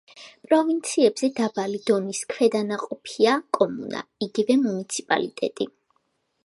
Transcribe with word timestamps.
პროვინციებზე 0.45 1.29
დაბალი 1.39 1.81
დონის 1.89 2.21
ქვედანაყოფია 2.33 3.35
კომუნა, 3.59 4.03
იგივე 4.29 4.59
მუნიციპალიტეტი. 4.67 5.71